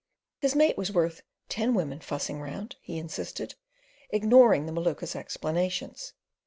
His 0.39 0.55
mate 0.55 0.79
was 0.79 0.91
worth 0.91 1.21
"ten 1.47 1.75
women 1.75 1.99
fussing 1.99 2.41
round," 2.41 2.75
he 2.81 2.97
insisted, 2.97 3.53
ignoring 4.09 4.65
the 4.65 4.71
Maluka's 4.71 5.15
explanations. 5.15 6.13